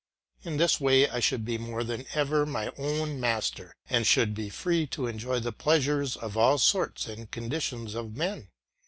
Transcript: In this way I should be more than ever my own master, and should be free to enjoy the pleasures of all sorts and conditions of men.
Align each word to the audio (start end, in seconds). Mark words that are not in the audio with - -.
In 0.41 0.57
this 0.57 0.79
way 0.79 1.07
I 1.07 1.19
should 1.19 1.45
be 1.45 1.59
more 1.59 1.83
than 1.83 2.07
ever 2.15 2.43
my 2.47 2.71
own 2.75 3.19
master, 3.19 3.75
and 3.87 4.07
should 4.07 4.33
be 4.33 4.49
free 4.49 4.87
to 4.87 5.05
enjoy 5.05 5.37
the 5.39 5.51
pleasures 5.53 6.15
of 6.17 6.35
all 6.35 6.57
sorts 6.57 7.05
and 7.05 7.29
conditions 7.29 7.93
of 7.93 8.17
men. 8.17 8.47